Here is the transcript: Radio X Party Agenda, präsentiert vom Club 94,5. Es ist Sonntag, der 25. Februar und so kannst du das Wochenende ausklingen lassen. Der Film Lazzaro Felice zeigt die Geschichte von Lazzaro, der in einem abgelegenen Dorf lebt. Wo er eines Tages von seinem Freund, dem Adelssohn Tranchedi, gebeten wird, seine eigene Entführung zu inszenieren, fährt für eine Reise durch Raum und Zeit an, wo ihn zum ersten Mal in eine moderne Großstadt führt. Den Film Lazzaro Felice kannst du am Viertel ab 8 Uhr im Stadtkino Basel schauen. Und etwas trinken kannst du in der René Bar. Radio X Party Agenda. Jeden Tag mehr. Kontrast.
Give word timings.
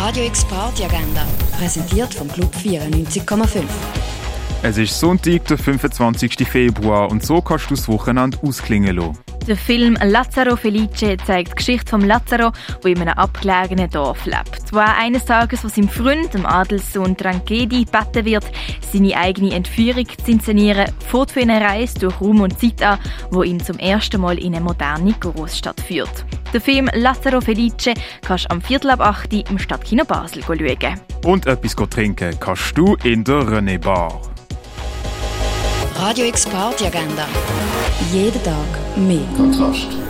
Radio 0.00 0.26
X 0.26 0.44
Party 0.44 0.84
Agenda, 0.84 1.26
präsentiert 1.58 2.14
vom 2.14 2.28
Club 2.28 2.54
94,5. 2.54 3.64
Es 4.62 4.78
ist 4.78 4.98
Sonntag, 4.98 5.44
der 5.46 5.58
25. 5.58 6.46
Februar 6.46 7.10
und 7.10 7.26
so 7.26 7.42
kannst 7.42 7.68
du 7.68 7.74
das 7.74 7.88
Wochenende 7.88 8.38
ausklingen 8.40 8.94
lassen. 8.94 9.18
Der 9.48 9.56
Film 9.56 9.98
Lazzaro 10.00 10.54
Felice 10.54 11.16
zeigt 11.26 11.50
die 11.50 11.56
Geschichte 11.56 11.90
von 11.90 12.02
Lazzaro, 12.02 12.52
der 12.84 12.90
in 12.92 13.00
einem 13.00 13.14
abgelegenen 13.14 13.90
Dorf 13.90 14.24
lebt. 14.24 14.72
Wo 14.72 14.78
er 14.78 14.96
eines 14.96 15.24
Tages 15.24 15.62
von 15.62 15.70
seinem 15.70 15.88
Freund, 15.88 16.32
dem 16.32 16.46
Adelssohn 16.46 17.16
Tranchedi, 17.16 17.84
gebeten 17.84 18.24
wird, 18.24 18.44
seine 18.92 19.16
eigene 19.16 19.52
Entführung 19.52 20.06
zu 20.24 20.30
inszenieren, 20.30 20.92
fährt 21.10 21.32
für 21.32 21.40
eine 21.40 21.60
Reise 21.60 21.98
durch 21.98 22.20
Raum 22.20 22.42
und 22.42 22.60
Zeit 22.60 22.82
an, 22.82 23.00
wo 23.32 23.42
ihn 23.42 23.58
zum 23.58 23.78
ersten 23.78 24.20
Mal 24.20 24.38
in 24.38 24.54
eine 24.54 24.64
moderne 24.64 25.12
Großstadt 25.18 25.80
führt. 25.80 26.24
Den 26.52 26.60
Film 26.62 26.88
Lazzaro 26.94 27.40
Felice 27.42 27.92
kannst 28.22 28.46
du 28.46 28.50
am 28.50 28.62
Viertel 28.62 28.90
ab 28.90 29.00
8 29.00 29.32
Uhr 29.32 29.50
im 29.50 29.58
Stadtkino 29.58 30.04
Basel 30.04 30.42
schauen. 30.42 31.00
Und 31.24 31.46
etwas 31.46 31.76
trinken 31.90 32.38
kannst 32.40 32.76
du 32.76 32.96
in 33.04 33.22
der 33.22 33.42
René 33.42 33.78
Bar. 33.78 34.20
Radio 35.96 36.26
X 36.26 36.46
Party 36.46 36.86
Agenda. 36.86 37.26
Jeden 38.12 38.42
Tag 38.42 38.96
mehr. 38.96 39.26
Kontrast. 39.36 40.07